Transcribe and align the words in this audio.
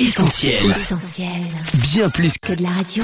Essentiel. 0.00 0.54
Essentiel. 0.70 1.28
Bien 1.74 2.08
plus 2.08 2.38
Que 2.38 2.52
de 2.52 2.62
la 2.62 2.68
radio. 2.68 3.02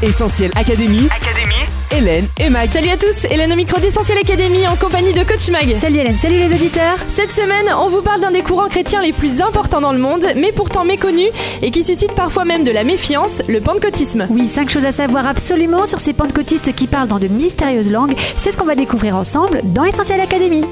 Essentiel 0.00 0.50
Académie. 0.54 1.08
Académie. 1.10 1.66
Hélène 1.90 2.26
et 2.38 2.48
Mag. 2.48 2.70
Salut 2.70 2.88
à 2.88 2.96
tous, 2.96 3.26
Hélène 3.30 3.52
au 3.52 3.56
micro 3.56 3.78
d'Essentiel 3.78 4.16
Académie 4.16 4.66
en 4.66 4.76
compagnie 4.76 5.12
de 5.12 5.22
Coach 5.22 5.50
Mag. 5.50 5.76
Salut 5.76 5.98
Hélène, 5.98 6.16
salut 6.16 6.38
les 6.38 6.46
auditeurs. 6.46 6.96
Cette 7.08 7.32
semaine, 7.32 7.66
on 7.78 7.90
vous 7.90 8.00
parle 8.00 8.22
d'un 8.22 8.30
des 8.30 8.40
courants 8.40 8.68
chrétiens 8.68 9.02
les 9.02 9.12
plus 9.12 9.42
importants 9.42 9.82
dans 9.82 9.92
le 9.92 9.98
monde, 9.98 10.24
mais 10.36 10.52
pourtant 10.52 10.86
méconnu 10.86 11.26
et 11.60 11.70
qui 11.70 11.84
suscite 11.84 12.14
parfois 12.14 12.46
même 12.46 12.64
de 12.64 12.70
la 12.70 12.82
méfiance, 12.82 13.42
le 13.46 13.60
pentecôtisme. 13.60 14.26
Oui, 14.30 14.46
cinq 14.46 14.70
choses 14.70 14.86
à 14.86 14.92
savoir 14.92 15.26
absolument 15.26 15.84
sur 15.84 16.00
ces 16.00 16.14
pentecôtistes 16.14 16.74
qui 16.74 16.86
parlent 16.86 17.08
dans 17.08 17.18
de 17.18 17.28
mystérieuses 17.28 17.90
langues. 17.90 18.16
C'est 18.38 18.52
ce 18.52 18.56
qu'on 18.56 18.64
va 18.64 18.74
découvrir 18.74 19.16
ensemble 19.16 19.60
dans 19.64 19.84
Essentiel 19.84 20.22
Académie. 20.22 20.64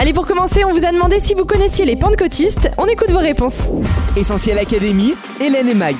Allez, 0.00 0.12
pour 0.12 0.28
commencer, 0.28 0.64
on 0.64 0.72
vous 0.72 0.84
a 0.84 0.92
demandé 0.92 1.18
si 1.18 1.34
vous 1.34 1.44
connaissiez 1.44 1.84
les 1.84 1.96
pentecôtistes. 1.96 2.70
On 2.78 2.86
écoute 2.86 3.10
vos 3.10 3.18
réponses. 3.18 3.68
Essentiel 4.16 4.56
Académie, 4.56 5.14
Hélène 5.40 5.66
et 5.68 5.74
Mag. 5.74 5.96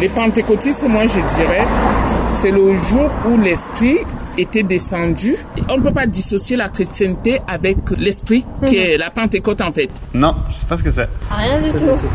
Les 0.00 0.08
pentecôtistes, 0.08 0.84
moi 0.88 1.02
je 1.08 1.18
dirais, 1.34 1.66
c'est 2.32 2.52
le 2.52 2.76
jour 2.76 3.10
où 3.28 3.36
l'esprit 3.36 3.98
était 4.38 4.62
descendu. 4.62 5.36
On 5.68 5.78
ne 5.78 5.82
peut 5.82 5.92
pas 5.92 6.06
dissocier 6.06 6.56
la 6.56 6.68
chrétienté 6.68 7.40
avec 7.46 7.76
l'esprit 7.96 8.44
qui 8.66 8.76
est 8.76 8.96
la 8.96 9.10
Pentecôte 9.10 9.60
en 9.60 9.72
fait. 9.72 9.90
Non, 10.14 10.34
je 10.50 10.56
sais 10.56 10.66
pas 10.66 10.76
ce 10.76 10.82
que 10.82 10.90
c'est. 10.90 11.08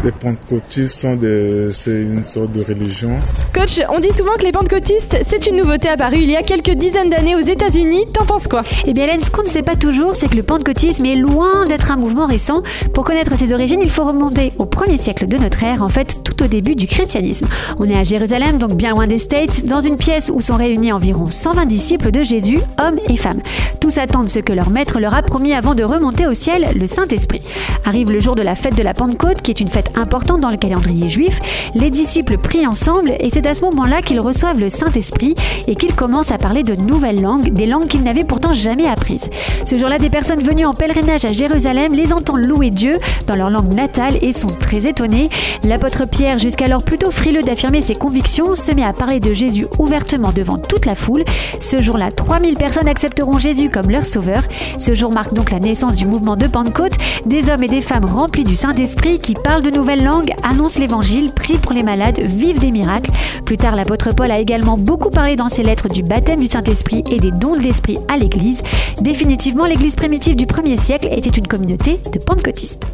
Les 0.04 0.12
pentecôtistes 0.12 0.96
sont 0.96 1.16
des, 1.16 1.70
c'est 1.72 1.92
une 1.92 2.24
sorte 2.24 2.52
de 2.52 2.64
religion. 2.64 3.18
Coach, 3.54 3.80
on 3.90 4.00
dit 4.00 4.12
souvent 4.12 4.34
que 4.34 4.44
les 4.44 4.52
pentecôtistes, 4.52 5.18
c'est 5.24 5.48
une 5.48 5.58
nouveauté 5.58 5.90
apparue 5.90 6.18
il 6.18 6.32
y 6.32 6.36
a 6.36 6.44
quelques 6.44 6.72
dizaines 6.72 7.10
d'années 7.10 7.36
aux 7.36 7.40
États-Unis. 7.46 8.06
T'en 8.14 8.26
penses 8.26 8.48
quoi? 8.48 8.64
Eh 8.86 8.94
bien 8.94 9.06
Hélène, 9.06 9.24
ce 9.24 9.32
qu'on 9.32 9.44
ne 9.44 9.48
sait 9.48 9.64
pas 9.64 9.76
toujours, 9.76 10.16
c'est 10.16 10.30
que 10.30 10.36
le 10.36 10.44
pentecôtisme 10.44 11.06
est 11.06 11.16
loin 11.16 11.66
d'être 11.66 11.92
un 11.92 11.98
mouvement 11.98 12.26
récent. 12.26 12.64
Pour 12.94 13.04
connaître 13.04 13.38
ses 13.38 13.54
origines, 13.54 13.82
il 13.82 13.90
faut 13.90 14.04
remonter 14.04 14.54
au 14.58 14.66
premier 14.66 14.98
siècle 14.98 15.28
de 15.28 15.38
notre 15.38 15.64
ère, 15.64 15.84
en 15.84 15.90
fait 15.90 16.18
au 16.42 16.48
début 16.48 16.76
du 16.76 16.88
christianisme. 16.88 17.48
On 17.80 17.90
est 17.90 17.98
à 17.98 18.04
Jérusalem, 18.04 18.58
donc 18.58 18.76
bien 18.76 18.92
loin 18.92 19.08
des 19.08 19.18
States, 19.18 19.66
dans 19.66 19.82
une 19.82 19.98
pièce 19.98 20.32
où 20.34 20.42
sont 20.42 20.56
réunis 20.56 20.92
environ 20.92 21.28
120 21.30 21.66
disciples 21.66 22.12
de 22.12 22.24
Jésus, 22.24 22.60
hommes 22.80 23.00
et 23.08 23.18
femmes. 23.18 23.42
Tous 23.80 23.98
attendent 23.98 24.30
ce 24.30 24.40
que 24.40 24.54
leur 24.54 24.70
maître 24.70 25.00
leur 25.00 25.14
a 25.14 25.22
promis 25.22 25.54
avant 25.54 25.76
de 25.76 25.84
remonter 25.84 26.28
au 26.28 26.34
ciel, 26.34 26.70
le 26.76 26.88
Saint-Esprit. 26.88 27.42
Arrive 27.86 28.12
le 28.12 28.20
jour 28.20 28.36
de 28.36 28.42
la 28.42 28.56
fête 28.56 28.78
de 28.78 28.84
la 28.84 28.94
Pentecôte, 28.94 29.42
qui 29.42 29.52
est 29.52 29.60
une 29.60 29.68
fête 29.68 29.92
importante 29.96 30.42
dans 30.42 30.50
le 30.50 30.58
calendrier 30.58 31.10
juif. 31.10 31.40
Les 31.74 31.90
disciples 31.90 32.38
prient 32.38 32.68
ensemble 32.68 33.14
et 33.20 33.30
c'est 33.30 33.48
à 33.48 33.54
ce 33.54 33.62
moment-là 33.62 34.02
qu'ils 34.02 34.20
reçoivent 34.20 34.60
le 34.60 34.70
Saint-Esprit 34.70 35.36
et 35.68 35.76
qu'ils 35.76 35.96
commencent 35.96 36.32
à 36.32 36.38
parler 36.38 36.64
de 36.64 36.76
nouvelles 36.76 37.22
langues, 37.22 37.54
des 37.54 37.66
langues 37.66 37.88
qu'ils 37.88 38.04
n'avaient 38.04 38.24
pourtant 38.24 38.54
jamais 38.54 38.88
apprises. 38.88 39.30
Ce 39.64 39.78
jour-là, 39.78 40.00
des 40.00 40.10
personnes 40.10 40.42
venues 40.42 40.66
en 40.66 40.74
pèlerinage 40.74 41.26
à 41.26 41.32
Jérusalem 41.32 41.94
les 41.94 42.14
entendent 42.14 42.46
louer 42.46 42.70
Dieu 42.70 42.98
dans 43.28 43.36
leur 43.36 43.50
langue 43.50 43.74
natale 43.74 44.18
et 44.22 44.32
sont 44.32 44.48
très 44.48 44.88
étonnées. 44.88 45.30
L'apôtre 45.64 46.08
Pierre, 46.08 46.25
jusqu'alors 46.38 46.84
plutôt 46.84 47.12
frileux 47.12 47.44
d'affirmer 47.44 47.82
ses 47.82 47.96
convictions, 47.96 48.56
se 48.56 48.72
met 48.72 48.84
à 48.84 48.94
parler 48.94 49.20
de 49.20 49.34
Jésus 49.34 49.68
ouvertement 49.78 50.32
devant 50.32 50.58
toute 50.58 50.86
la 50.86 50.96
foule. 50.96 51.24
Ce 51.60 51.82
jour-là, 51.82 52.12
3000 52.12 52.56
personnes 52.56 52.88
accepteront 52.88 53.38
Jésus 53.38 53.70
comme 53.70 53.90
leur 53.90 54.06
sauveur. 54.06 54.44
Ce 54.78 54.94
jour 54.94 55.12
marque 55.12 55.34
donc 55.34 55.52
la 55.52 55.60
naissance 55.60 55.96
du 55.96 56.06
mouvement 56.08 56.36
de 56.36 56.48
Pentecôte, 56.48 56.98
des 57.26 57.50
hommes 57.50 57.64
et 57.64 57.68
des 57.68 57.82
femmes 57.82 58.06
remplis 58.06 58.44
du 58.44 58.56
Saint-Esprit 58.56 59.20
qui 59.20 59.34
parlent 59.36 59.64
de 59.64 59.70
nouvelles 59.70 60.04
langues, 60.04 60.34
annoncent 60.44 60.80
l'évangile, 60.80 61.32
prient 61.32 61.60
pour 61.60 61.74
les 61.74 61.84
malades, 61.84 62.20
vivent 62.20 62.60
des 62.60 62.72
miracles. 62.72 63.12
Plus 63.46 63.58
tard, 63.58 63.76
l'apôtre 63.76 64.14
Paul 64.14 64.32
a 64.32 64.40
également 64.40 64.78
beaucoup 64.78 65.12
parlé 65.12 65.36
dans 65.36 65.50
ses 65.50 65.64
lettres 65.64 65.90
du 65.90 66.02
baptême 66.02 66.40
du 66.40 66.48
Saint-Esprit 66.48 67.04
et 67.12 67.20
des 67.20 67.32
dons 67.32 67.56
de 67.56 67.62
l'Esprit 67.62 68.00
à 68.08 68.18
l'Église. 68.18 68.64
Définitivement, 69.00 69.66
l'Église 69.66 69.96
primitive 69.96 70.36
du 70.36 70.46
1er 70.46 70.78
siècle 70.78 71.10
était 71.12 71.30
une 71.30 71.48
communauté 71.48 72.00
de 72.12 72.18
pentecôtistes. 72.18 72.88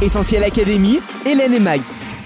Essentiel 0.00 0.44
Académie, 0.44 1.00
Hélène 1.26 1.54
et 1.54 1.60
Mag. 1.60 1.80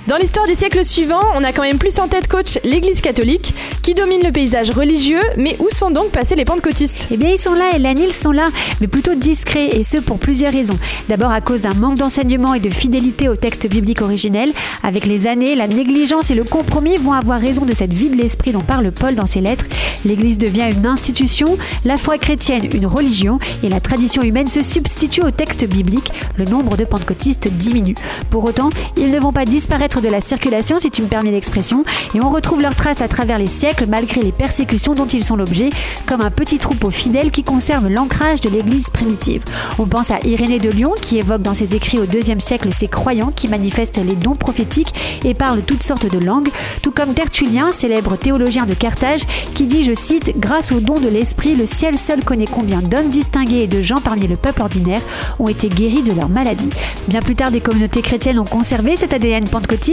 Dans 0.06 0.18
l'histoire 0.18 0.46
des 0.46 0.54
siècles 0.54 0.84
suivants, 0.84 1.22
on 1.34 1.42
a 1.44 1.52
quand 1.52 1.62
même 1.62 1.78
plus 1.78 1.98
en 1.98 2.08
tête 2.08 2.28
coach 2.28 2.58
l'Église 2.62 3.00
catholique, 3.00 3.54
qui 3.80 3.94
domine 3.94 4.20
le 4.22 4.32
paysage 4.32 4.68
religieux, 4.68 5.22
mais 5.38 5.56
où 5.60 5.70
sont 5.74 5.90
donc 5.90 6.10
passés 6.10 6.36
les 6.36 6.44
pentecôtistes? 6.44 7.08
Eh 7.10 7.16
bien, 7.16 7.30
ils 7.30 7.38
sont 7.38 7.54
là, 7.54 7.70
Hélène, 7.74 7.98
ils 7.98 8.12
sont 8.12 8.30
là, 8.30 8.44
mais 8.82 8.86
plutôt 8.86 9.14
discrets, 9.14 9.68
et 9.68 9.82
ce 9.82 9.96
pour 9.96 10.18
plusieurs 10.18 10.52
raisons. 10.52 10.78
D'abord 11.08 11.30
à 11.30 11.40
cause 11.40 11.62
d'un 11.62 11.72
manque 11.72 11.96
d'enseignement 11.96 12.52
et 12.52 12.60
de 12.60 12.68
fidélité 12.68 13.30
au 13.30 13.36
texte 13.36 13.66
biblique 13.66 14.02
originel. 14.02 14.52
Avec 14.82 15.06
les 15.06 15.26
années, 15.26 15.54
la 15.54 15.68
négligence 15.68 16.30
et 16.30 16.34
le 16.34 16.44
compromis 16.44 16.98
vont 16.98 17.14
avoir 17.14 17.40
raison 17.40 17.64
de 17.64 17.72
cette 17.72 17.94
vie 17.94 18.10
de 18.10 18.16
l'esprit 18.16 18.52
dont 18.52 18.60
parle 18.60 18.92
Paul 18.92 19.14
dans 19.14 19.24
ses 19.24 19.40
lettres. 19.40 19.64
L'Église 20.04 20.36
devient 20.36 20.68
une 20.70 20.86
institution, 20.86 21.56
la 21.86 21.96
foi 21.96 22.18
chrétienne 22.18 22.68
une 22.74 22.86
religion, 22.86 23.38
et 23.62 23.70
la 23.70 23.80
tradition 23.80 24.20
humaine 24.20 24.48
se 24.48 24.60
substitue 24.60 25.22
au 25.22 25.30
texte 25.30 25.66
biblique. 25.66 26.12
Le 26.36 26.44
nombre 26.44 26.76
de 26.76 26.84
pentecôtistes 26.84 27.48
diminue. 27.48 27.94
Pour 28.28 28.44
autant, 28.44 28.68
ils 28.98 29.10
ne 29.10 29.18
vont 29.18 29.32
pas 29.32 29.46
disparaître 29.46 29.93
de 30.00 30.08
la 30.08 30.20
circulation, 30.20 30.78
si 30.78 30.90
tu 30.90 31.02
me 31.02 31.08
permets 31.08 31.30
l'expression, 31.30 31.84
et 32.14 32.20
on 32.22 32.30
retrouve 32.30 32.62
leurs 32.62 32.74
traces 32.74 33.00
à 33.00 33.08
travers 33.08 33.38
les 33.38 33.46
siècles 33.46 33.86
malgré 33.88 34.20
les 34.22 34.32
persécutions 34.32 34.94
dont 34.94 35.06
ils 35.06 35.24
sont 35.24 35.36
l'objet, 35.36 35.70
comme 36.06 36.20
un 36.20 36.30
petit 36.30 36.58
troupeau 36.58 36.90
fidèle 36.90 37.30
qui 37.30 37.42
conserve 37.42 37.88
l'ancrage 37.88 38.40
de 38.40 38.48
l'Église 38.48 38.90
primitive. 38.90 39.44
On 39.78 39.86
pense 39.86 40.10
à 40.10 40.18
Irénée 40.24 40.58
de 40.58 40.70
Lyon 40.70 40.92
qui 41.00 41.18
évoque 41.18 41.42
dans 41.42 41.54
ses 41.54 41.74
écrits 41.74 41.98
au 41.98 42.04
IIe 42.04 42.40
siècle 42.40 42.68
ces 42.72 42.88
croyants 42.88 43.32
qui 43.34 43.48
manifestent 43.48 44.04
les 44.04 44.16
dons 44.16 44.36
prophétiques 44.36 44.94
et 45.24 45.34
parlent 45.34 45.62
toutes 45.62 45.82
sortes 45.82 46.10
de 46.10 46.18
langues, 46.18 46.48
tout 46.82 46.90
comme 46.90 47.14
Tertullien, 47.14 47.72
célèbre 47.72 48.16
théologien 48.16 48.66
de 48.66 48.74
Carthage, 48.74 49.22
qui 49.54 49.64
dit, 49.64 49.84
je 49.84 49.94
cite, 49.94 50.34
Grâce 50.38 50.72
au 50.72 50.80
don 50.80 50.98
de 50.98 51.08
l'esprit, 51.08 51.54
le 51.54 51.66
ciel 51.66 51.98
seul 51.98 52.24
connaît 52.24 52.46
combien 52.46 52.82
d'hommes 52.82 53.10
distingués 53.10 53.62
et 53.62 53.66
de 53.66 53.82
gens 53.82 54.00
parmi 54.00 54.26
le 54.26 54.36
peuple 54.36 54.62
ordinaire 54.62 55.02
ont 55.38 55.48
été 55.48 55.68
guéris 55.68 56.02
de 56.02 56.12
leur 56.12 56.28
maladie. 56.28 56.70
Bien 57.08 57.20
plus 57.20 57.36
tard, 57.36 57.50
des 57.50 57.60
communautés 57.60 58.02
chrétiennes 58.02 58.38
ont 58.38 58.44
conservé 58.44 58.96
cet 58.96 59.12
ADN 59.12 59.44
pentecôtiste 59.44 59.83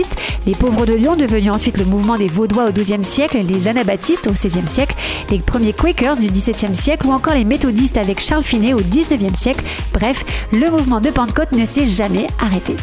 les 0.45 0.53
pauvres 0.53 0.85
de 0.85 0.93
Lyon, 0.93 1.15
devenus 1.15 1.51
ensuite 1.51 1.77
le 1.77 1.85
mouvement 1.85 2.17
des 2.17 2.27
Vaudois 2.27 2.69
au 2.69 2.71
XIIe 2.71 3.03
siècle, 3.03 3.39
les 3.43 3.67
Anabaptistes 3.67 4.27
au 4.27 4.31
XVIe 4.31 4.67
siècle, 4.67 4.95
les 5.29 5.39
premiers 5.39 5.73
Quakers 5.73 6.17
du 6.17 6.29
XVIIe 6.29 6.75
siècle 6.75 7.07
ou 7.07 7.11
encore 7.11 7.33
les 7.33 7.43
méthodistes 7.43 7.97
avec 7.97 8.19
Charles 8.19 8.43
Finet 8.43 8.73
au 8.73 8.79
XIXe 8.79 9.37
siècle. 9.37 9.65
Bref, 9.93 10.23
le 10.53 10.69
mouvement 10.69 11.01
de 11.01 11.09
Pentecôte 11.09 11.51
ne 11.51 11.65
s'est 11.65 11.87
jamais 11.87 12.27
arrêté. 12.39 12.75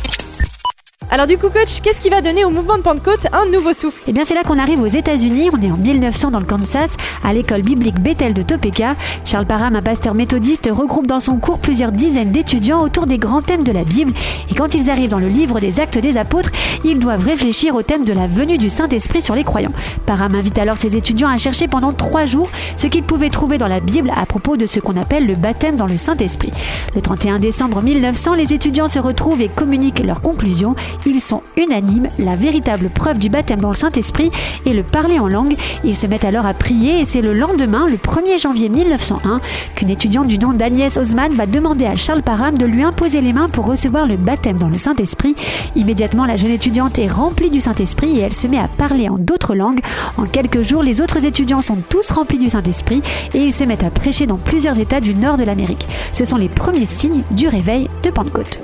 Alors 1.11 1.27
du 1.27 1.39
coup 1.39 1.49
coach, 1.49 1.81
qu'est-ce 1.81 2.03
qui 2.03 2.11
va 2.11 2.21
donner 2.21 2.45
au 2.45 2.51
mouvement 2.51 2.77
de 2.77 2.83
Pentecôte 2.83 3.29
un 3.33 3.47
nouveau 3.47 3.73
souffle? 3.73 4.03
Eh 4.09 4.13
bien, 4.13 4.27
c'est 4.27 4.35
là 4.35 4.43
qu'on 4.43 4.59
arrive 4.59 4.83
aux 4.83 4.87
États-Unis. 4.87 5.49
On 5.55 5.63
est 5.63 5.71
en 5.71 5.77
1900 5.79 6.33
dans 6.33 6.39
le 6.39 6.45
Kansas, 6.45 6.99
à 7.25 7.33
l'école 7.33 7.63
biblique 7.63 7.99
Bethel 7.99 8.35
de 8.35 8.43
Topeka. 8.43 8.95
Charles 9.25 9.47
Parham, 9.47 9.75
un 9.75 9.81
pasteur 9.81 10.13
méthodiste, 10.13 10.69
regroupe 10.71 11.07
dans 11.07 11.21
son 11.21 11.39
cours 11.39 11.61
plusieurs 11.61 11.93
dizaines 11.93 12.31
d'étudiants 12.31 12.83
autour 12.83 13.07
des 13.07 13.17
grands 13.17 13.41
thèmes 13.41 13.65
de 13.65 13.73
la 13.73 13.85
Bible. 13.85 14.13
Et 14.51 14.55
quand 14.55 14.75
ils 14.75 14.91
arrivent 14.91 15.09
dans 15.09 15.19
le 15.19 15.29
livre 15.29 15.61
des 15.61 15.81
Actes 15.81 15.97
des 15.97 16.19
Apôtres, 16.19 16.51
ils 16.85 16.99
doivent 16.99 17.25
réfléchir 17.25 17.75
au 17.75 17.83
thème 17.83 18.05
de 18.05 18.13
la 18.13 18.27
venue 18.27 18.59
du 18.59 18.69
Saint-Esprit 18.69 19.23
sur 19.23 19.35
les 19.35 19.45
croyants. 19.45 19.73
Parham 20.07 20.35
invite 20.35 20.59
alors 20.59 20.77
ses 20.77 20.97
étudiants 20.97 21.29
à 21.29 21.39
chercher 21.39 21.69
pendant 21.69 21.93
trois 21.93 22.27
jours 22.27 22.49
ce 22.77 22.87
qu'ils 22.87 23.03
pouvaient 23.03 23.31
trouver 23.31 23.59
dans 23.59 23.69
la 23.69 23.81
Bible 23.81 24.13
à 24.17 24.27
propos 24.27 24.57
de 24.57 24.67
ce 24.67 24.81
qu'on 24.81 24.97
appelle 24.97 25.27
le 25.27 25.35
baptême 25.35 25.77
dans 25.77 25.87
le 25.87 25.99
Saint-Esprit. 25.99 26.53
Le 26.95 27.01
31 27.01 27.39
décembre 27.39 27.83
1900, 27.83 28.35
les 28.35 28.53
étudiants 28.53 28.89
se 28.89 28.99
retrouvent 28.99 29.41
et 29.41 29.49
communiquent 29.49 30.05
leurs 30.05 30.21
conclusions. 30.21 30.75
Ils 31.07 31.21
sont 31.21 31.43
unanimes, 31.57 32.09
la 32.19 32.37
véritable 32.37 32.89
preuve 32.89 33.19
du 33.19 33.29
baptême 33.29 33.61
dans 33.61 33.71
le 33.71 33.75
Saint-Esprit 33.75 34.31
est 34.67 34.73
le 34.73 34.83
parler 34.83 35.19
en 35.19 35.27
langue. 35.27 35.57
Ils 35.85 35.97
se 35.97 36.07
mettent 36.07 36.25
alors 36.25 36.47
à 36.47 36.55
prier 36.55 37.01
et 37.01 37.05
c'est 37.05 37.23
le 37.23 37.35
lendemain, 37.35 37.87
le 37.89 37.97
1er 37.97 38.41
janvier 38.41 38.69
1901, 38.69 39.41
qu'une 39.75 39.91
étudiante 39.91 40.29
du 40.29 40.39
nom 40.39 40.53
d'Agnès 40.53 40.97
Osman 40.97 41.33
va 41.33 41.47
demander 41.47 41.87
à 41.87 41.97
Charles 41.97 42.23
Parham 42.23 42.57
de 42.57 42.67
lui 42.67 42.83
imposer 42.83 43.21
les 43.21 43.33
mains 43.33 43.49
pour 43.49 43.67
recevoir 43.67 44.07
le 44.07 44.17
baptême 44.17 44.57
dans 44.57 44.69
le 44.69 44.79
Saint-Esprit. 44.79 45.35
Immédiatement, 45.75 46.25
la 46.25 46.37
jeune 46.37 46.51
étudiante 46.53 46.68
est 46.69 47.07
remplie 47.11 47.51
du 47.51 47.61
Saint-Esprit 47.61 48.19
et 48.19 48.21
elle 48.21 48.33
se 48.33 48.47
met 48.47 48.59
à 48.59 48.69
parler 48.69 49.09
en 49.09 49.17
d'autres 49.19 49.55
langues. 49.55 49.81
En 50.17 50.25
quelques 50.25 50.63
jours, 50.63 50.83
les 50.83 51.01
autres 51.01 51.25
étudiants 51.25 51.61
sont 51.61 51.79
tous 51.89 52.11
remplis 52.11 52.39
du 52.39 52.51
Saint-Esprit 52.51 53.03
et 53.35 53.39
ils 53.39 53.53
se 53.53 53.65
mettent 53.65 53.85
à 53.85 53.91
prêcher 53.91 54.27
dans 54.27 54.37
plusieurs 54.37 54.79
États 54.79 55.01
du 55.01 55.15
nord 55.15 55.37
de 55.37 55.45
l'Amérique. 55.45 55.87
Ce 56.13 56.25
sont 56.25 56.37
les 56.37 56.49
premiers 56.49 56.87
signes 56.87 57.23
du 57.31 57.49
réveil 57.49 57.89
de 58.03 58.11
Pentecôte. 58.11 58.61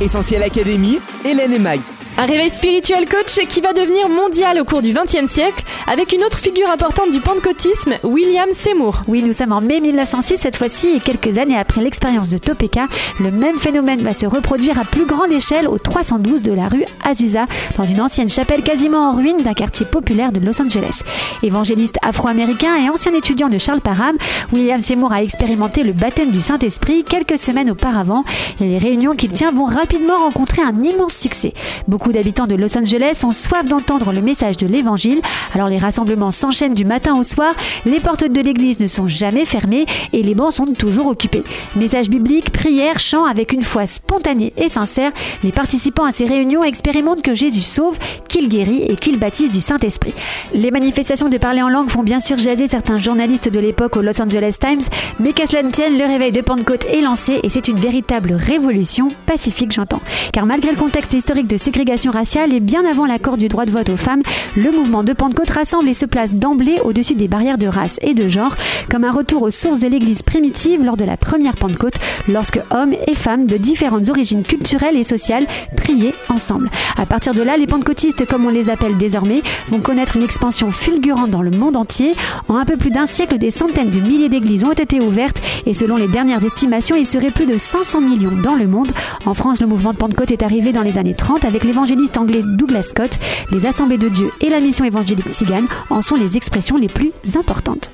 Essentiel 0.00 0.42
Académie, 0.42 0.98
Hélène 1.24 1.52
et 1.52 1.58
Mag. 1.58 1.80
Un 2.16 2.26
réveil 2.26 2.50
spirituel 2.50 3.08
coach 3.08 3.44
qui 3.48 3.60
va 3.60 3.72
devenir 3.72 4.08
mondial 4.08 4.60
au 4.60 4.64
cours 4.64 4.82
du 4.82 4.92
XXe 4.92 5.28
siècle 5.28 5.64
avec 5.88 6.12
une 6.12 6.22
autre 6.22 6.38
figure 6.38 6.70
importante 6.70 7.10
du 7.10 7.18
pentecôtisme, 7.18 7.94
William 8.04 8.48
Seymour. 8.52 9.02
Oui, 9.08 9.20
nous 9.24 9.32
sommes 9.32 9.50
en 9.50 9.60
mai 9.60 9.80
1906 9.80 10.38
cette 10.38 10.56
fois-ci 10.56 10.90
et 10.90 11.00
quelques 11.00 11.38
années 11.38 11.58
après 11.58 11.82
l'expérience 11.82 12.28
de 12.28 12.38
Topeka, 12.38 12.86
le 13.18 13.32
même 13.32 13.58
phénomène 13.58 14.00
va 14.00 14.12
se 14.12 14.26
reproduire 14.26 14.78
à 14.78 14.84
plus 14.84 15.06
grande 15.06 15.32
échelle 15.32 15.66
au 15.66 15.78
312 15.78 16.42
de 16.42 16.52
la 16.52 16.68
rue 16.68 16.84
Azusa, 17.02 17.46
dans 17.76 17.84
une 17.84 18.00
ancienne 18.00 18.28
chapelle 18.28 18.62
quasiment 18.62 19.10
en 19.10 19.16
ruine 19.16 19.38
d'un 19.38 19.52
quartier 19.52 19.84
populaire 19.84 20.30
de 20.30 20.38
Los 20.38 20.62
Angeles. 20.62 21.00
Évangéliste 21.42 21.98
afro-américain 22.02 22.76
et 22.76 22.88
ancien 22.90 23.12
étudiant 23.12 23.48
de 23.48 23.58
Charles 23.58 23.80
Parham, 23.80 24.16
William 24.52 24.80
Seymour 24.80 25.12
a 25.12 25.24
expérimenté 25.24 25.82
le 25.82 25.92
baptême 25.92 26.30
du 26.30 26.42
Saint-Esprit 26.42 27.02
quelques 27.02 27.38
semaines 27.38 27.72
auparavant 27.72 28.22
et 28.60 28.64
les 28.64 28.78
réunions 28.78 29.16
qu'il 29.16 29.32
tient 29.32 29.50
vont 29.50 29.64
rapidement 29.64 30.18
rencontrer 30.18 30.62
un 30.62 30.80
immense 30.80 31.14
succès. 31.14 31.54
Beaucoup 31.88 32.03
Beaucoup 32.04 32.12
d'habitants 32.12 32.46
de 32.46 32.54
Los 32.54 32.76
Angeles 32.76 33.22
ont 33.24 33.32
soif 33.32 33.64
d'entendre 33.64 34.12
le 34.12 34.20
message 34.20 34.58
de 34.58 34.66
l'évangile. 34.66 35.22
Alors 35.54 35.68
les 35.68 35.78
rassemblements 35.78 36.30
s'enchaînent 36.30 36.74
du 36.74 36.84
matin 36.84 37.18
au 37.18 37.22
soir, 37.22 37.54
les 37.86 37.98
portes 37.98 38.30
de 38.30 38.42
l'église 38.42 38.78
ne 38.78 38.86
sont 38.86 39.08
jamais 39.08 39.46
fermées 39.46 39.86
et 40.12 40.22
les 40.22 40.34
bancs 40.34 40.52
sont 40.52 40.66
toujours 40.66 41.06
occupés. 41.06 41.42
Message 41.76 42.10
biblique, 42.10 42.52
prière, 42.52 42.98
chant 42.98 43.24
avec 43.24 43.54
une 43.54 43.62
foi 43.62 43.86
spontanée 43.86 44.52
et 44.58 44.68
sincère, 44.68 45.12
les 45.42 45.50
participants 45.50 46.04
à 46.04 46.12
ces 46.12 46.26
réunions 46.26 46.62
expérimentent 46.62 47.22
que 47.22 47.32
Jésus 47.32 47.62
sauve, 47.62 47.98
qu'il 48.28 48.50
guérit 48.50 48.82
et 48.82 48.96
qu'il 48.96 49.18
baptise 49.18 49.50
du 49.50 49.62
Saint-Esprit. 49.62 50.12
Les 50.52 50.70
manifestations 50.70 51.30
de 51.30 51.38
parler 51.38 51.62
en 51.62 51.70
langue 51.70 51.88
font 51.88 52.02
bien 52.02 52.20
sûr 52.20 52.36
jaser 52.36 52.68
certains 52.68 52.98
journalistes 52.98 53.48
de 53.48 53.60
l'époque 53.60 53.96
au 53.96 54.02
Los 54.02 54.20
Angeles 54.20 54.56
Times, 54.60 54.82
mais 55.20 55.32
qu'à 55.32 55.46
cela 55.46 55.62
ne 55.62 55.70
tienne, 55.70 55.96
le 55.96 56.04
réveil 56.04 56.32
de 56.32 56.42
Pentecôte 56.42 56.84
est 56.84 57.00
lancé 57.00 57.40
et 57.42 57.48
c'est 57.48 57.68
une 57.68 57.78
véritable 57.78 58.34
révolution, 58.34 59.08
pacifique 59.24 59.72
j'entends. 59.72 60.02
Car 60.34 60.44
malgré 60.44 60.70
le 60.70 60.76
contexte 60.76 61.14
historique 61.14 61.46
de 61.46 61.56
ségrégation 61.56 61.93
raciale 62.10 62.52
et 62.52 62.60
bien 62.60 62.84
avant 62.84 63.06
l'accord 63.06 63.36
du 63.36 63.48
droit 63.48 63.64
de 63.64 63.70
vote 63.70 63.88
aux 63.88 63.96
femmes, 63.96 64.22
le 64.56 64.70
mouvement 64.72 65.04
de 65.04 65.12
Pentecôte 65.12 65.50
rassemble 65.50 65.88
et 65.88 65.94
se 65.94 66.06
place 66.06 66.34
d'emblée 66.34 66.78
au-dessus 66.84 67.14
des 67.14 67.28
barrières 67.28 67.58
de 67.58 67.66
race 67.66 67.98
et 68.02 68.14
de 68.14 68.28
genre, 68.28 68.54
comme 68.90 69.04
un 69.04 69.12
retour 69.12 69.42
aux 69.42 69.50
sources 69.50 69.78
de 69.78 69.86
l'Église 69.86 70.22
primitive 70.22 70.84
lors 70.84 70.96
de 70.96 71.04
la 71.04 71.16
première 71.16 71.54
Pentecôte, 71.54 71.94
lorsque 72.28 72.60
hommes 72.70 72.94
et 73.06 73.14
femmes 73.14 73.46
de 73.46 73.56
différentes 73.56 74.08
origines 74.08 74.42
culturelles 74.42 74.96
et 74.96 75.04
sociales 75.04 75.46
priaient 75.76 76.14
ensemble. 76.28 76.70
À 76.96 77.06
partir 77.06 77.32
de 77.32 77.42
là, 77.42 77.56
les 77.56 77.66
pentecôtistes, 77.66 78.26
comme 78.26 78.44
on 78.44 78.50
les 78.50 78.70
appelle 78.70 78.96
désormais, 78.96 79.42
vont 79.68 79.80
connaître 79.80 80.16
une 80.16 80.24
expansion 80.24 80.70
fulgurante 80.70 81.30
dans 81.30 81.42
le 81.42 81.50
monde 81.50 81.76
entier. 81.76 82.12
En 82.48 82.56
un 82.56 82.64
peu 82.64 82.76
plus 82.76 82.90
d'un 82.90 83.06
siècle, 83.06 83.38
des 83.38 83.50
centaines 83.50 83.90
de 83.90 84.00
milliers 84.00 84.28
d'églises 84.28 84.64
ont 84.64 84.72
été 84.72 85.00
ouvertes 85.00 85.40
et 85.66 85.74
selon 85.74 85.96
les 85.96 86.08
dernières 86.08 86.44
estimations, 86.44 86.96
il 86.96 87.06
serait 87.06 87.30
plus 87.30 87.46
de 87.46 87.56
500 87.56 88.00
millions 88.00 88.36
dans 88.42 88.54
le 88.54 88.66
monde. 88.66 88.90
En 89.26 89.34
France, 89.34 89.60
le 89.60 89.66
mouvement 89.66 89.92
de 89.92 89.96
Pentecôte 89.96 90.30
est 90.30 90.42
arrivé 90.42 90.72
dans 90.72 90.82
les 90.82 90.98
années 90.98 91.14
30 91.14 91.44
avec 91.44 91.64
l'évangéliste 91.84 92.16
anglais 92.16 92.42
Douglas 92.42 92.82
Scott. 92.82 93.18
Les 93.50 93.66
assemblées 93.66 93.98
de 93.98 94.08
Dieu 94.08 94.30
et 94.40 94.48
la 94.48 94.60
mission 94.60 94.86
évangélique 94.86 95.28
cigane 95.28 95.66
en 95.90 96.00
sont 96.00 96.16
les 96.16 96.38
expressions 96.38 96.78
les 96.78 96.86
plus 96.86 97.12
importantes. 97.36 97.90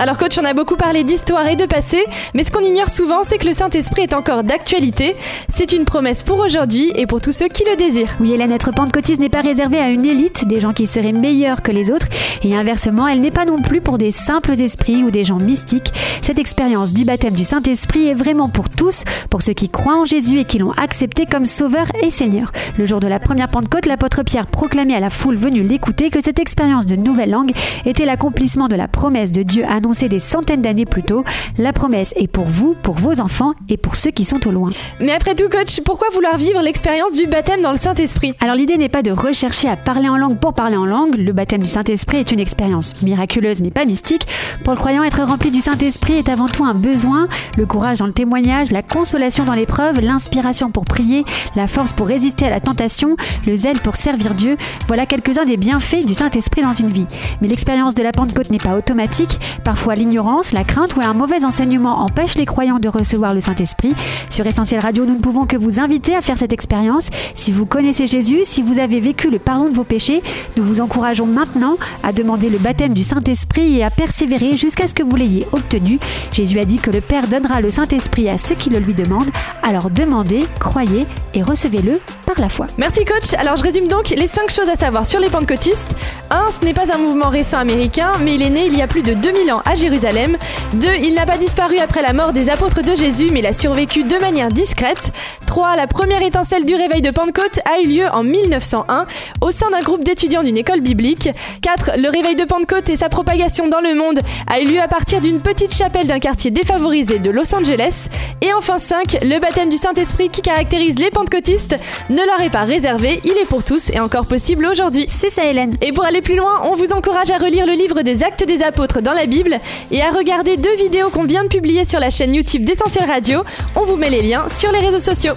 Alors 0.00 0.16
coach, 0.16 0.38
on 0.40 0.44
a 0.44 0.54
beaucoup 0.54 0.76
parlé 0.76 1.02
d'histoire 1.02 1.48
et 1.48 1.56
de 1.56 1.66
passé, 1.66 1.98
mais 2.32 2.44
ce 2.44 2.52
qu'on 2.52 2.60
ignore 2.60 2.88
souvent, 2.88 3.24
c'est 3.24 3.36
que 3.36 3.48
le 3.48 3.52
Saint-Esprit 3.52 4.02
est 4.02 4.14
encore 4.14 4.44
d'actualité. 4.44 5.16
C'est 5.48 5.72
une 5.72 5.84
promesse 5.84 6.22
pour 6.22 6.38
aujourd'hui 6.38 6.92
et 6.94 7.04
pour 7.04 7.20
tous 7.20 7.32
ceux 7.32 7.48
qui 7.48 7.64
le 7.68 7.74
désirent. 7.74 8.14
Oui, 8.20 8.30
Hélène, 8.30 8.52
être 8.52 8.70
pentecôtiste 8.70 9.20
n'est 9.20 9.28
pas 9.28 9.40
réservée 9.40 9.80
à 9.80 9.90
une 9.90 10.06
élite, 10.06 10.46
des 10.46 10.60
gens 10.60 10.72
qui 10.72 10.86
seraient 10.86 11.10
meilleurs 11.10 11.62
que 11.62 11.72
les 11.72 11.90
autres, 11.90 12.06
et 12.44 12.54
inversement, 12.54 13.08
elle 13.08 13.20
n'est 13.20 13.32
pas 13.32 13.44
non 13.44 13.60
plus 13.60 13.80
pour 13.80 13.98
des 13.98 14.12
simples 14.12 14.52
esprits 14.52 15.02
ou 15.02 15.10
des 15.10 15.24
gens 15.24 15.40
mystiques. 15.40 15.92
Cette 16.22 16.38
expérience 16.38 16.92
du 16.92 17.04
baptême 17.04 17.34
du 17.34 17.44
Saint-Esprit 17.44 18.06
est 18.06 18.14
vraiment 18.14 18.48
pour 18.48 18.68
tous, 18.68 19.02
pour 19.30 19.42
ceux 19.42 19.54
qui 19.54 19.68
croient 19.68 19.98
en 19.98 20.04
Jésus 20.04 20.38
et 20.38 20.44
qui 20.44 20.58
l'ont 20.58 20.70
accepté 20.72 21.26
comme 21.26 21.44
sauveur 21.44 21.86
et 22.04 22.10
Seigneur. 22.10 22.52
Le 22.78 22.86
jour 22.86 23.00
de 23.00 23.08
la 23.08 23.18
première 23.18 23.50
Pentecôte, 23.50 23.86
l'apôtre 23.86 24.22
Pierre 24.22 24.46
proclamait 24.46 24.94
à 24.94 25.00
la 25.00 25.10
foule 25.10 25.34
venue 25.34 25.64
l'écouter 25.64 26.10
que 26.10 26.22
cette 26.22 26.38
expérience 26.38 26.86
de 26.86 26.94
nouvelle 26.94 27.30
langue 27.30 27.50
était 27.84 28.06
l'accomplissement 28.06 28.68
de 28.68 28.76
la 28.76 28.86
promesse 28.86 29.32
de 29.32 29.42
Dieu 29.42 29.64
annoncée 29.64 29.87
des 30.08 30.18
centaines 30.18 30.62
d'années 30.62 30.86
plus 30.86 31.02
tôt. 31.02 31.24
La 31.58 31.72
promesse 31.72 32.12
est 32.16 32.26
pour 32.26 32.44
vous, 32.44 32.74
pour 32.82 32.94
vos 32.94 33.20
enfants 33.20 33.52
et 33.68 33.76
pour 33.76 33.96
ceux 33.96 34.10
qui 34.10 34.24
sont 34.24 34.46
au 34.46 34.50
loin. 34.50 34.70
Mais 35.00 35.12
après 35.12 35.34
tout, 35.34 35.48
coach, 35.48 35.80
pourquoi 35.84 36.08
vouloir 36.12 36.36
vivre 36.36 36.60
l'expérience 36.60 37.14
du 37.14 37.26
baptême 37.26 37.62
dans 37.62 37.70
le 37.70 37.76
Saint-Esprit? 37.76 38.34
Alors 38.40 38.54
l'idée 38.54 38.76
n'est 38.76 38.88
pas 38.88 39.02
de 39.02 39.10
rechercher 39.10 39.68
à 39.68 39.76
parler 39.76 40.08
en 40.08 40.16
langue 40.16 40.38
pour 40.38 40.54
parler 40.54 40.76
en 40.76 40.86
langue. 40.86 41.16
Le 41.16 41.32
baptême 41.32 41.62
du 41.62 41.66
Saint-Esprit 41.66 42.18
est 42.18 42.32
une 42.32 42.40
expérience 42.40 43.02
miraculeuse 43.02 43.62
mais 43.62 43.70
pas 43.70 43.84
mystique. 43.84 44.26
Pour 44.64 44.74
le 44.74 44.78
croyant, 44.78 45.02
être 45.02 45.22
rempli 45.22 45.50
du 45.50 45.60
Saint-Esprit 45.60 46.14
est 46.14 46.28
avant 46.28 46.48
tout 46.48 46.64
un 46.64 46.74
besoin. 46.74 47.28
Le 47.56 47.66
courage 47.66 47.98
dans 47.98 48.06
le 48.06 48.12
témoignage, 48.12 48.70
la 48.70 48.82
consolation 48.82 49.44
dans 49.44 49.54
l'épreuve, 49.54 50.00
l'inspiration 50.00 50.70
pour 50.70 50.84
prier, 50.84 51.24
la 51.56 51.66
force 51.66 51.92
pour 51.92 52.06
résister 52.06 52.46
à 52.46 52.50
la 52.50 52.60
tentation, 52.60 53.16
le 53.46 53.54
zèle 53.54 53.80
pour 53.80 53.96
servir 53.96 54.34
Dieu. 54.34 54.56
Voilà 54.86 55.06
quelques-uns 55.06 55.44
des 55.44 55.56
bienfaits 55.56 56.04
du 56.04 56.14
Saint-Esprit 56.14 56.62
dans 56.62 56.72
une 56.72 56.90
vie. 56.90 57.06
Mais 57.40 57.48
l'expérience 57.48 57.94
de 57.94 58.02
la 58.02 58.12
Pentecôte 58.12 58.50
n'est 58.50 58.58
pas 58.58 58.76
automatique. 58.76 59.38
Parfois 59.64 59.77
l'ignorance, 59.94 60.52
la 60.52 60.64
crainte 60.64 60.96
ou 60.96 61.00
un 61.00 61.14
mauvais 61.14 61.44
enseignement 61.44 62.00
empêchent 62.00 62.36
les 62.36 62.44
croyants 62.44 62.78
de 62.78 62.88
recevoir 62.88 63.32
le 63.32 63.40
Saint-Esprit. 63.40 63.94
Sur 64.30 64.46
Essentiel 64.46 64.80
Radio, 64.80 65.04
nous 65.06 65.14
ne 65.14 65.20
pouvons 65.20 65.46
que 65.46 65.56
vous 65.56 65.80
inviter 65.80 66.14
à 66.14 66.20
faire 66.20 66.36
cette 66.36 66.52
expérience. 66.52 67.08
Si 67.34 67.52
vous 67.52 67.64
connaissez 67.64 68.06
Jésus, 68.06 68.40
si 68.44 68.62
vous 68.62 68.78
avez 68.78 69.00
vécu 69.00 69.30
le 69.30 69.38
pardon 69.38 69.68
de 69.68 69.74
vos 69.74 69.84
péchés, 69.84 70.22
nous 70.56 70.64
vous 70.64 70.80
encourageons 70.80 71.26
maintenant 71.26 71.76
à 72.02 72.12
demander 72.12 72.50
le 72.50 72.58
baptême 72.58 72.92
du 72.92 73.04
Saint-Esprit 73.04 73.78
et 73.78 73.84
à 73.84 73.90
persévérer 73.90 74.54
jusqu'à 74.54 74.86
ce 74.86 74.94
que 74.94 75.02
vous 75.02 75.16
l'ayez 75.16 75.46
obtenu. 75.52 75.98
Jésus 76.32 76.58
a 76.58 76.64
dit 76.64 76.78
que 76.78 76.90
le 76.90 77.00
Père 77.00 77.28
donnera 77.28 77.60
le 77.60 77.70
Saint-Esprit 77.70 78.28
à 78.28 78.36
ceux 78.36 78.54
qui 78.54 78.70
le 78.70 78.78
lui 78.78 78.94
demandent. 78.94 79.30
Alors 79.62 79.90
demandez, 79.90 80.44
croyez 80.60 81.06
et 81.34 81.42
recevez-le 81.42 81.98
par 82.26 82.40
la 82.40 82.48
foi. 82.48 82.66
Merci 82.76 83.04
coach. 83.04 83.34
Alors 83.38 83.56
je 83.56 83.62
résume 83.62 83.88
donc 83.88 84.10
les 84.10 84.26
5 84.26 84.50
choses 84.50 84.68
à 84.68 84.76
savoir 84.76 85.06
sur 85.06 85.20
les 85.20 85.30
pentecôtistes. 85.30 85.94
1. 86.30 86.50
Ce 86.60 86.64
n'est 86.64 86.74
pas 86.74 86.94
un 86.94 86.98
mouvement 86.98 87.28
récent 87.28 87.58
américain, 87.58 88.12
mais 88.22 88.34
il 88.34 88.42
est 88.42 88.50
né 88.50 88.66
il 88.66 88.76
y 88.76 88.82
a 88.82 88.86
plus 88.86 89.02
de 89.02 89.14
2000 89.14 89.52
ans 89.52 89.62
à 89.68 89.74
Jérusalem. 89.74 90.36
2. 90.74 90.88
Il 91.02 91.14
n'a 91.14 91.26
pas 91.26 91.36
disparu 91.36 91.78
après 91.78 92.02
la 92.02 92.12
mort 92.12 92.32
des 92.32 92.48
apôtres 92.48 92.82
de 92.82 92.96
Jésus, 92.96 93.28
mais 93.32 93.40
il 93.40 93.46
a 93.46 93.52
survécu 93.52 94.02
de 94.02 94.16
manière 94.16 94.48
discrète. 94.48 95.12
3. 95.46 95.76
La 95.76 95.86
première 95.86 96.22
étincelle 96.22 96.64
du 96.64 96.74
réveil 96.74 97.02
de 97.02 97.10
Pentecôte 97.10 97.60
a 97.70 97.80
eu 97.80 97.86
lieu 97.86 98.06
en 98.12 98.22
1901 98.22 99.04
au 99.40 99.50
sein 99.50 99.70
d'un 99.70 99.82
groupe 99.82 100.04
d'étudiants 100.04 100.42
d'une 100.42 100.56
école 100.56 100.80
biblique. 100.80 101.28
4. 101.62 101.92
Le 101.98 102.08
réveil 102.08 102.34
de 102.34 102.44
Pentecôte 102.44 102.88
et 102.88 102.96
sa 102.96 103.08
propagation 103.08 103.68
dans 103.68 103.80
le 103.80 103.94
monde 103.94 104.20
a 104.50 104.60
eu 104.60 104.66
lieu 104.66 104.80
à 104.80 104.88
partir 104.88 105.20
d'une 105.20 105.40
petite 105.40 105.74
chapelle 105.74 106.06
d'un 106.06 106.18
quartier 106.18 106.50
défavorisé 106.50 107.18
de 107.18 107.30
Los 107.30 107.54
Angeles. 107.54 108.08
Et 108.40 108.52
enfin 108.54 108.78
5. 108.78 109.18
Le 109.22 109.38
baptême 109.38 109.68
du 109.68 109.76
Saint-Esprit 109.76 110.30
qui 110.30 110.42
caractérise 110.42 110.98
les 110.98 111.10
pentecôtistes 111.10 111.76
ne 112.08 112.24
leur 112.24 112.40
est 112.40 112.50
pas 112.50 112.64
réservé, 112.64 113.20
il 113.24 113.32
est 113.32 113.46
pour 113.46 113.64
tous 113.64 113.90
et 113.90 114.00
encore 114.00 114.26
possible 114.26 114.66
aujourd'hui. 114.66 115.06
C'est 115.10 115.30
ça 115.30 115.44
Hélène. 115.44 115.76
Et 115.82 115.92
pour 115.92 116.04
aller 116.04 116.22
plus 116.22 116.36
loin, 116.36 116.62
on 116.64 116.74
vous 116.74 116.92
encourage 116.92 117.30
à 117.30 117.38
relire 117.38 117.66
le 117.66 117.72
livre 117.72 118.02
des 118.02 118.22
actes 118.22 118.46
des 118.46 118.62
apôtres 118.62 119.02
dans 119.02 119.12
la 119.12 119.26
Bible 119.26 119.57
et 119.90 120.02
à 120.02 120.10
regarder 120.10 120.56
deux 120.56 120.76
vidéos 120.76 121.10
qu'on 121.10 121.24
vient 121.24 121.44
de 121.44 121.48
publier 121.48 121.84
sur 121.84 122.00
la 122.00 122.10
chaîne 122.10 122.34
YouTube 122.34 122.64
d'Essentiel 122.64 123.04
Radio. 123.08 123.42
On 123.76 123.84
vous 123.84 123.96
met 123.96 124.10
les 124.10 124.22
liens 124.22 124.48
sur 124.48 124.72
les 124.72 124.80
réseaux 124.80 125.00
sociaux. 125.00 125.34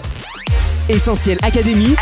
Essentiel 0.90 1.38
Académie. 1.42 1.96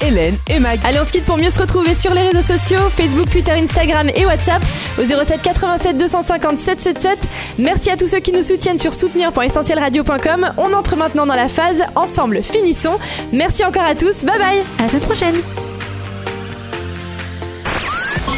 Hélène 0.00 0.36
et 0.48 0.58
Mag. 0.58 0.78
Allez, 0.84 0.98
on 1.00 1.06
se 1.06 1.12
quitte 1.12 1.24
pour 1.24 1.36
mieux 1.36 1.50
se 1.50 1.58
retrouver 1.60 1.94
sur 1.94 2.12
les 2.14 2.22
réseaux 2.28 2.42
sociaux 2.42 2.80
Facebook, 2.90 3.30
Twitter, 3.30 3.52
Instagram 3.52 4.10
et 4.14 4.26
WhatsApp 4.26 4.62
au 4.98 5.02
07 5.02 5.42
87 5.42 5.96
250 5.96 6.58
777. 6.58 7.28
Merci 7.58 7.90
à 7.90 7.96
tous 7.96 8.08
ceux 8.08 8.20
qui 8.20 8.32
nous 8.32 8.42
soutiennent 8.42 8.78
sur 8.78 8.92
soutenir.essentielradio.com. 8.92 10.52
On 10.58 10.72
entre 10.72 10.96
maintenant 10.96 11.26
dans 11.26 11.34
la 11.34 11.48
phase 11.48 11.82
Ensemble, 11.94 12.42
finissons. 12.42 12.98
Merci 13.32 13.64
encore 13.64 13.84
à 13.84 13.94
tous. 13.94 14.24
Bye 14.24 14.38
bye. 14.38 14.62
À 14.78 14.82
la 14.82 14.88
semaine 14.88 15.02
prochaine. 15.04 15.73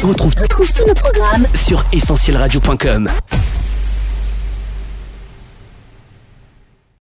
On 0.03 0.09
retrouve 0.09 0.35
tous 0.35 0.85
nos 0.87 0.93
programmes 0.93 1.47
sur 1.55 1.83
essentielradio.com. 1.91 3.09